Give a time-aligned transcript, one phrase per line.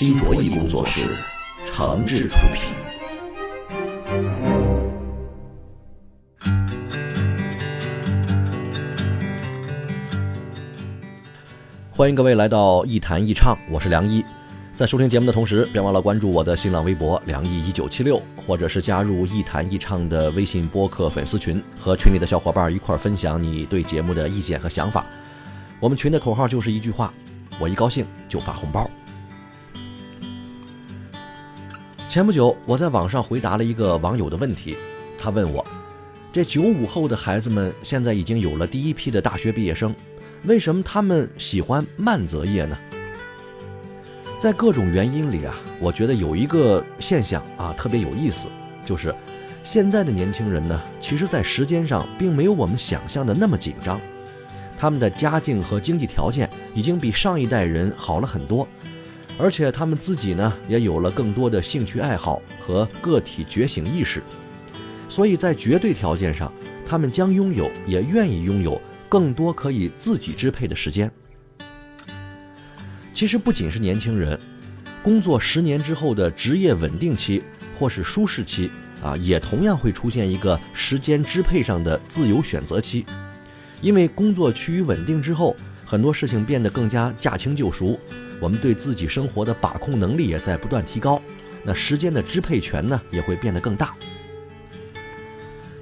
[0.00, 1.14] 新卓艺工作室，
[1.66, 2.72] 诚挚出品。
[11.90, 14.24] 欢迎各位来到一弹一唱，我是梁一。
[14.74, 25.04] 在收听节目的同时，别忘了关注我的新浪微博“梁一一九七六”，或者是加入一弹一唱的微信播客粉丝群，和群里的小伙伴一块分享你对节目的意见和想法。
[25.78, 27.12] 我们群的口号就是一句话：
[27.58, 28.90] 我一高兴就发红包。
[32.10, 34.76] 前不久，我在网上回答了一个网友的问题，
[35.16, 35.64] 他问我：
[36.32, 39.94] 这九五后的孩子们现在已经有了第一批的大学毕业生，
[40.42, 42.76] 为什么他们喜欢慢择业呢？
[44.40, 48.48] 在各种原因里啊，我觉得有一个现象啊特别有意思，
[48.84, 49.14] 就是
[49.62, 54.00] 现在的年轻人呢，其实在时间上并没有我们想象的那么紧张，
[54.76, 58.66] 他们的家境和经济条件已经比上一代人好了很多，
[59.40, 64.22] 而且他们自己呢也有了更多的兴趣爱好和个体觉醒意识，
[65.08, 66.52] 所以在绝对条件上，
[66.86, 71.10] 他们将拥有也愿意拥有更多可以自己支配的时间。
[73.14, 74.38] 其实不仅是年轻人，
[75.02, 77.42] 工作十年之后的职业稳定期
[77.78, 78.70] 或是舒适期
[79.02, 83.06] 啊，也同样会出现一个时间支配上的自由选择期。
[83.80, 85.56] 因为工作趋于稳定之后，
[85.86, 87.98] 很多事情变得更加驾轻就熟，
[88.40, 91.20] 我们对自己生活的把控能力也在不断提高，
[91.62, 93.94] 那时间的支配权呢也会变得更大。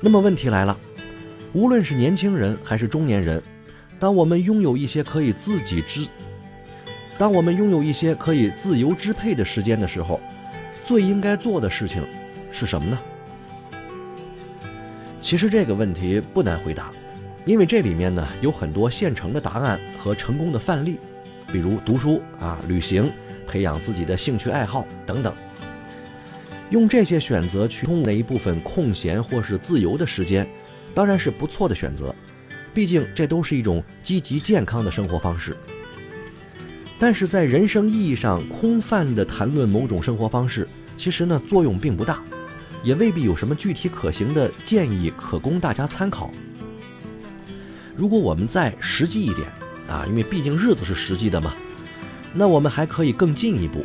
[0.00, 0.76] 那么问题来了，
[1.52, 3.42] 无论是年轻人还是中年人，
[3.98, 6.06] 当我们拥有一些可以自己支
[7.16, 10.20] 当我们拥有一些可以自由支配的时间的时候，
[10.84, 12.02] 最应该做的事情
[12.52, 12.98] 是什么呢？
[15.20, 16.92] 其实这个问题不难回答，
[17.44, 20.98] 因为这里面呢有很多现成的答案和成功的范例，
[21.52, 23.10] 比如读书啊、旅行、
[23.46, 25.32] 培养自己的兴趣爱好等等。
[26.70, 30.46] 用这些选择去通那一部分空闲或是自由的时间，
[30.94, 32.14] 当然是不错的选择，
[32.74, 35.56] 毕竟这都是一种积极健康的生活方式。
[36.98, 42.22] 但是在人生意义上空泛地谈论某种生活方式，其实呢作用并不大，
[42.82, 46.30] 也未必有什么具体可行的建议可供大家参考。
[47.96, 49.48] 如果我们再实际一点
[49.88, 51.54] 啊，因为毕竟日子是实际的嘛，
[52.34, 53.84] 那我们还可以更进一步。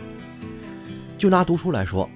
[1.18, 2.10] 就拿读书来说，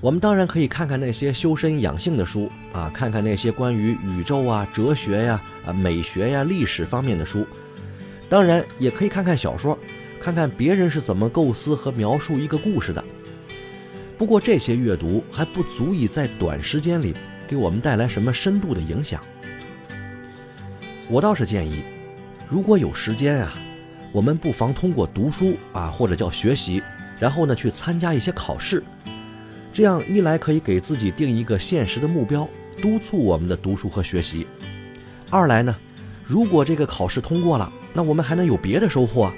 [0.00, 7.46] 我们当然可以看看那些修身养性的书啊，看看那些关于宇宙啊、哲学呀、啊美学呀、历史方面的书，
[8.28, 9.78] 当然也可以看看小说。
[10.24, 13.04] 看看别人是怎么构思和描述一个故事的。
[14.16, 17.12] 不过这些阅读还不足以在短时间里
[17.48, 19.20] 给我们带来什么深度的影响。
[21.08, 21.82] 我倒是建议，
[22.52, 23.54] 如果有时间啊，
[24.12, 26.82] 我们不妨通过读书啊，或者叫学习，
[27.18, 28.84] 然后呢去参加一些考试。
[29.72, 32.46] 这样一来可以给自己定一个现实的目标，
[32.82, 34.44] 督促我们的读书和学习；
[35.30, 35.74] 二来呢，
[36.26, 39.32] 如果这个考试通过了，那我们还能有别的收获。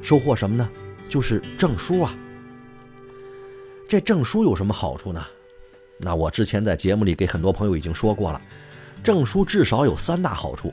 [0.00, 0.66] 收获什么呢？
[1.06, 2.16] 就是证书啊。
[3.86, 5.22] 这证书有什么好处呢？
[5.98, 8.40] 那我之前在节目里给很多朋友已经说过了，
[9.04, 10.72] 证书至少有三大好处。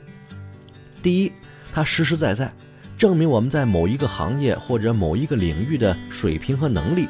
[1.02, 1.32] 第一，
[1.76, 2.50] 它实实在在
[2.96, 7.06] 证明我们在某一个行业或者某一个领域的水平和能力，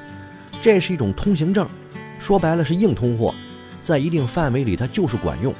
[0.61, 1.69] 这是一种通行证，
[2.19, 3.33] 说白了是硬通货，
[3.85, 5.55] 在一定范围里它就是管用，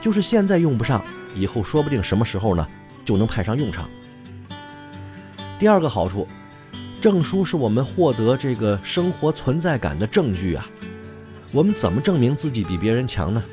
[0.00, 2.66] 就是现在用不上，以后说不定什么时候呢
[3.04, 3.86] 就能派上用场。
[5.58, 6.26] 第二个好处，
[6.98, 10.66] 证书是我们获得这个生活存在感的证据啊。
[11.52, 13.44] 我们怎么证明自己比别人强呢？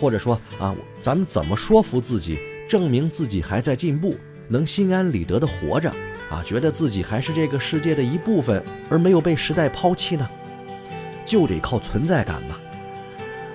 [0.00, 4.16] 或者说啊，咱们怎么说服自己，证明自己还在进步，
[4.48, 5.90] 能心安理得的活着
[6.30, 6.42] 啊？
[6.44, 10.28] 觉得自己还是这个世界的一部分，而没有被时代抛弃呢？
[11.24, 12.58] 就得靠存在感吧。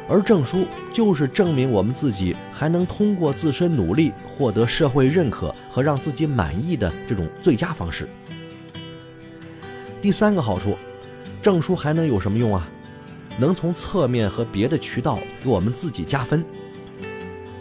[0.08, 8.08] 而证书就是证明我们自己还能通过自身努力获得社会认可和让自己满意的这种最佳方式。
[10.02, 10.78] 第三个好处，
[11.42, 12.70] 证书还能有什么用啊？
[13.40, 16.44] 能从侧面和别的渠道给我们自己加分。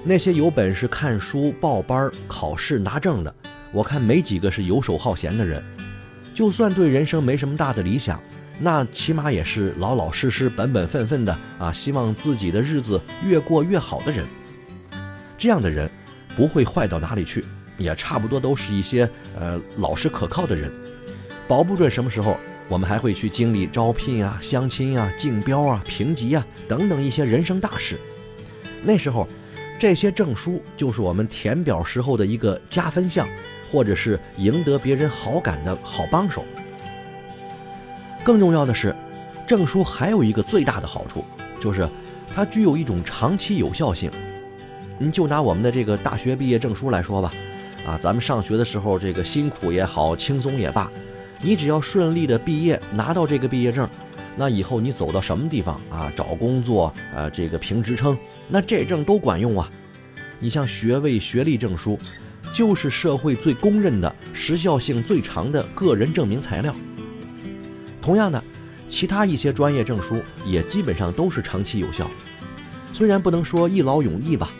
[0.04, 3.32] 那些有本事看书、报班、考试拿证的，
[3.70, 5.62] 我看没几个是游手好闲的人。
[6.34, 8.20] 就算对人生没什么大的理想，
[8.58, 14.26] 那起码也是老老实实、本本分分的啊，希望自己的日子越过越好的人。
[15.38, 15.88] 这样的人
[16.36, 17.44] 不会坏到哪里去，
[17.78, 19.08] 也差不多都是一些
[19.38, 20.72] 呃老实可靠的人。
[21.46, 22.36] 保不准什么时候
[22.68, 27.98] 我们还会去经历招聘啊、相亲啊、竞标啊、评级啊等等一些人生大事。
[28.82, 29.28] 那时候，
[29.78, 33.26] 这些证书就是我们填表时候的一个加分项。
[33.70, 36.44] 或者是赢得别人好感的好帮手。
[38.22, 38.94] 更重要的是，
[39.48, 41.24] 证书还有一个最大的好处，
[41.58, 41.88] 就是
[42.34, 44.10] 它具有一种长期有效性。
[44.98, 47.32] 你就拿我们的这个大学毕业证书来说吧，
[47.86, 50.92] 啊，咱们上学的时候这个辛苦也好，轻松也罢，
[51.40, 53.88] 你只要顺利的毕业拿到这个毕业证，
[54.36, 58.16] 那以后你走到什么地方啊，找工作啊，这个评职称，
[58.48, 59.70] 那这证都管用啊。
[60.38, 61.98] 你像学位、学历证书。
[62.54, 66.74] 就是社会最公认的时效性最长的个人证明材料。
[68.02, 68.44] 同样的，
[68.90, 72.10] 其他一些专业证书也基本上都是长期有效。
[72.92, 74.50] 虽然不能说一劳永逸吧，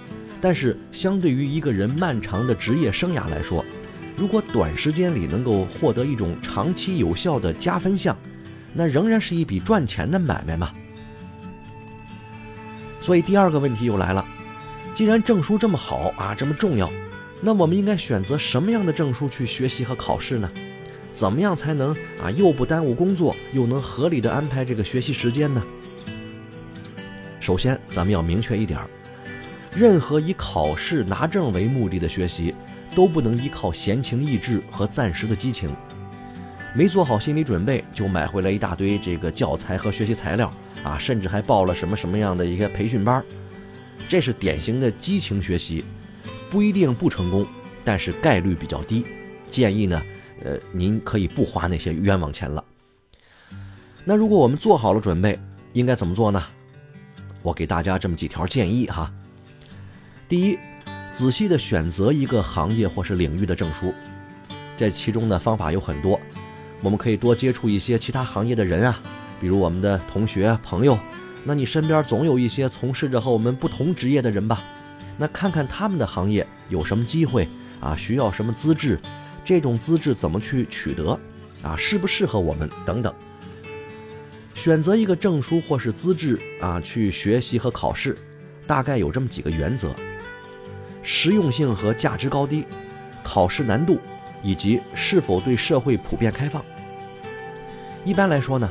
[0.41, 3.63] 但是相对于一个人漫长的职业生涯来说，
[4.17, 8.17] 如果短时间里能够获得一种长期有效的加分项，
[8.75, 10.73] 那仍然是一笔赚钱的买卖嘛。
[13.01, 14.25] 所以第二个问题又来了：
[14.95, 16.91] 既然证书这么好啊，这么重要。
[17.41, 20.49] 那我们应该选择什么样的证书去学习和考试呢？
[21.13, 21.93] 怎么样才能
[22.23, 25.63] 啊又不耽误工作，又能合理的安排这个学习时间呢？
[27.41, 28.79] 首先，咱们要明确一点，
[29.75, 32.55] 任何以考试拿证为目的的学习，
[32.95, 35.69] 都不能依靠闲情逸致和暂时的激情。
[36.75, 40.51] 没做好心理准备就买回来一大堆这个教材和学习材料
[40.83, 43.23] 啊，甚至还报了什么什么样的一个培训班，
[44.09, 45.85] 这是典型的激情学习。
[46.51, 47.47] 不一定不成功，
[47.85, 49.07] 但是概率比较低。
[49.51, 50.03] 建议呢，
[50.45, 52.63] 呃，您可以不花那些冤枉钱了。
[54.05, 55.39] 那如果我们做好了准备，
[55.73, 56.43] 应该怎么做呢？
[57.43, 59.13] 我给大家这么几条建议哈。
[60.29, 60.59] 第一，
[61.13, 63.95] 仔细的选择一个行业或是领域的证书，
[64.77, 66.19] 这其中的方法有很多。
[66.82, 69.00] 我们可以多接触一些其他行业的人啊，
[69.40, 70.99] 比如我们的同学朋友。
[71.44, 74.62] 那你身边总有一些从事着和我们不同职业的人吧？
[75.17, 77.49] 那看看他们的行业有什么机会
[77.81, 77.96] 啊？
[77.96, 78.99] 需要什么资质？
[79.44, 81.19] 这种资质怎么去取得？
[81.62, 82.69] 啊，适不适合我们？
[82.84, 83.12] 等等。
[84.55, 88.17] 选择一个证书或是资质啊，去学习和考试，
[88.67, 89.93] 大概有这么几个原则：
[91.02, 92.64] 实用性和价值高低，
[93.25, 93.99] 考试难度，
[94.44, 96.64] 以及是否对社会普遍开放。
[98.05, 98.69] 一般来说呢，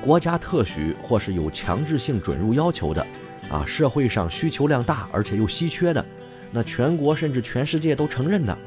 [0.00, 3.04] 国家特许或是有强制性准入要求的。
[3.50, 6.04] 啊，社会上需求量大而且又稀缺的，
[6.52, 8.58] 那全国甚至全世界都承认的，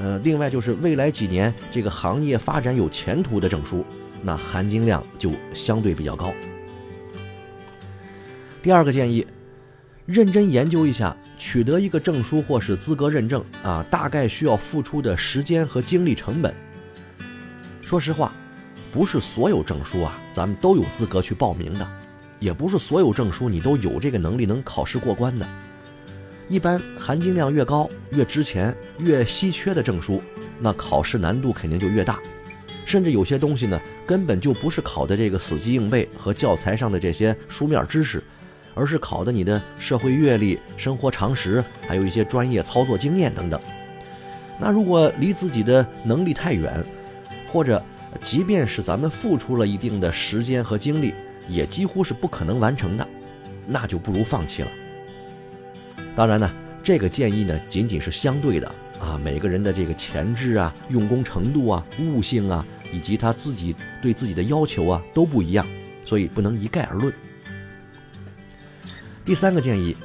[0.00, 3.84] 呃，另外就是未来几年这个行业发展有前途的证书，
[4.24, 6.34] 那含金量就相对比较高。
[8.60, 9.24] 第二个建议，
[10.04, 16.52] 认真研究一下取得一个证书或是资格认证啊，大概需要付出的时间和精力成本。
[17.82, 18.34] 说实话，
[18.94, 21.86] 不是所有证书啊，咱们都有资格去报名的。
[22.38, 25.44] 也不是所有证书你都有这个能力能考试过关的。
[26.48, 30.22] 一般含金量越高、越值钱、越稀缺的证书，
[30.60, 32.20] 那考试难度肯定就越大。
[32.84, 38.22] 甚至有些东西呢，根本就不是考的这个死记硬背和教材上的这些书面知识，
[38.76, 43.60] 而是考的你的社会阅历、生活常识，还有一些专业操作经验等等。
[44.60, 46.84] 那如果离自己的能力太远，
[47.50, 47.82] 或者
[48.22, 51.12] 即便是咱们付出了一定的时间和精力，
[51.48, 53.06] 也几乎是不可能完成的，
[53.66, 54.68] 那就不如放弃了。
[56.14, 56.50] 当然呢，
[56.82, 58.68] 这个建议呢仅仅是相对的
[59.00, 65.66] 啊，每个人的这个潜质啊、用功程度啊、悟性啊，以及他自己对自己的要求啊都不一样，
[66.04, 67.12] 所以不能一概而论。
[69.24, 69.96] 第三个建议，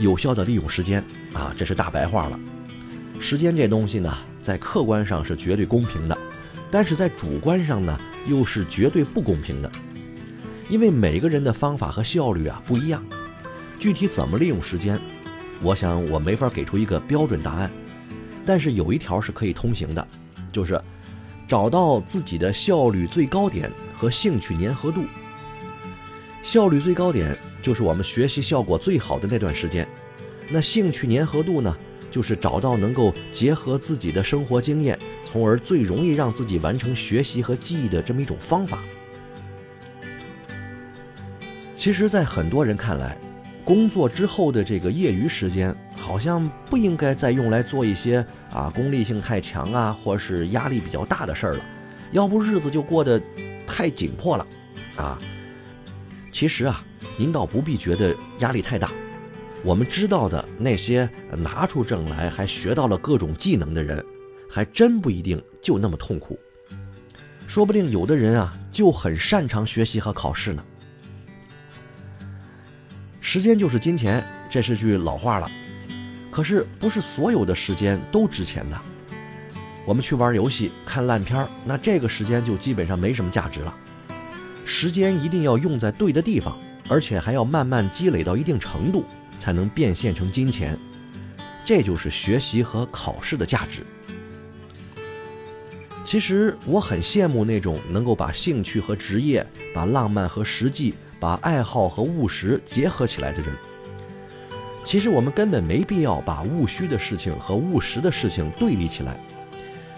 [0.00, 1.02] 有效的利用时间
[1.32, 2.38] 啊，这是大白话了。
[3.20, 4.12] 时间这东西呢，
[4.42, 6.17] 在客观上是绝对公平的，
[6.70, 9.70] 但是在主观上呢，又是绝对不公平的。
[10.68, 13.02] 因为每个人的方法和效率啊不一样，
[13.78, 14.98] 具体怎么利用时间，
[15.62, 17.70] 我想我没法给出一个标准答案。
[18.44, 20.06] 但是有一条是可以通行的，
[20.52, 20.78] 就是
[21.46, 25.04] 找到自己的效率最高点和兴趣粘合度。
[26.42, 29.88] 效率最高点就是我们学习效果最好的那段时间，
[30.50, 31.76] 那兴趣粘合度呢，
[32.10, 38.78] 就是找到能够结合自己的生活经验，从而最容易让自己完成学习和记忆的这么一种方法。
[41.76, 43.16] 其实，在很多人看来，
[43.64, 51.64] 工作之后的这个业余时间，好像不应该再用来做一些啊功利性太强啊，或是压力比较大的事儿了，
[52.10, 53.20] 要不日子就过得
[53.66, 54.46] 太紧迫了，
[54.96, 55.18] 啊。
[56.32, 56.84] 其实啊，
[57.16, 58.90] 您倒不必觉得压力太大。
[59.64, 64.04] 我们知道的那些拿出证来还学到了各种技能的人，
[64.48, 66.38] 还真不一定就那么痛苦。
[67.46, 70.64] 说不定有的人啊，就很擅长学习和考试呢。
[73.20, 75.50] 时间就是金钱，这是句老话了。
[76.30, 78.78] 可是不是所有的时间都值钱的。
[79.84, 83.74] 我们去玩游戏、看烂片，那这个时间就基本上没什么价值了。
[84.64, 86.56] 时间一定要用在对的地方，
[86.88, 89.04] 而且还要慢慢积累到一定程度，
[89.38, 90.78] 才能变现成金钱。
[91.64, 93.82] 这就是学习和考试的价值。
[96.04, 103.54] 其实我很羡慕那种能够把兴趣和职业、把浪漫和实际、把爱好和务实结合起来的人。
[104.84, 109.20] 其实我们根本没必要把务虚的事情和务实的事情对立起来。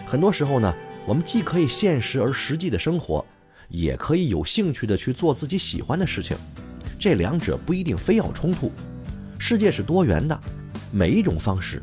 [0.05, 0.75] 很多时候呢，
[1.07, 3.25] 我们既可以现实而实际的生活。
[3.69, 6.37] 也可以有兴趣的去做自己喜欢的事情，
[6.99, 8.73] 这两者不一定非要冲突。
[9.43, 10.39] 世界是多元的，
[10.93, 11.83] 每一种方式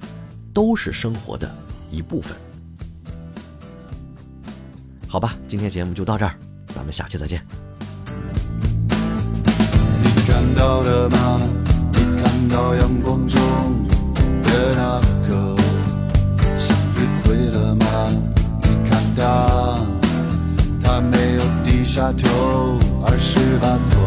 [0.54, 1.52] 都是生活的
[1.92, 2.38] 一部分。
[5.08, 6.36] 好吧，今天节目就到这儿，
[6.68, 7.44] 咱们下期再见。
[10.04, 11.42] 你看到了吗？
[11.94, 13.42] 你看到阳光中
[14.44, 15.58] 的那个
[16.56, 17.86] 向日葵了吗？
[18.62, 19.80] 你看它，
[20.84, 24.07] 它没有低下头，而是把头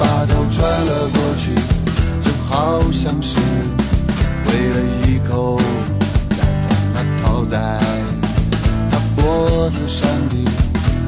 [0.00, 1.54] 把头转了过去，
[2.22, 3.36] 就好像是
[4.46, 4.76] 为了
[5.06, 5.60] 一口
[6.30, 7.78] 咬断那套在
[8.90, 10.50] 他脖子上的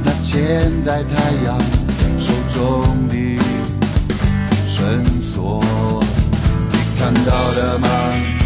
[0.05, 1.59] 那牵在太阳
[2.19, 3.15] 手中的
[4.69, 5.65] 绳索。
[6.71, 8.42] 你看到了吗？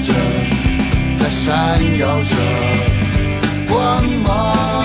[0.00, 0.12] 着，
[1.18, 2.34] 在闪耀着
[3.68, 4.77] 光芒。